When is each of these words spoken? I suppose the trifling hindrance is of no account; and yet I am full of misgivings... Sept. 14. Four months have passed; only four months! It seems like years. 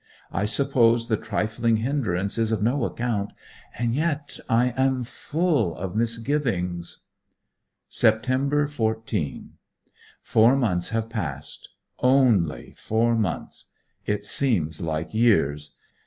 I 0.31 0.45
suppose 0.45 1.09
the 1.09 1.15
trifling 1.15 1.77
hindrance 1.77 2.39
is 2.39 2.51
of 2.51 2.63
no 2.63 2.85
account; 2.85 3.33
and 3.77 3.93
yet 3.93 4.39
I 4.49 4.73
am 4.75 5.03
full 5.03 5.75
of 5.75 5.95
misgivings... 5.95 7.05
Sept. 7.87 8.71
14. 8.71 9.49
Four 10.23 10.55
months 10.55 10.89
have 10.89 11.07
passed; 11.07 11.69
only 11.99 12.73
four 12.75 13.13
months! 13.15 13.67
It 14.07 14.25
seems 14.25 14.81
like 14.81 15.13
years. 15.13 15.75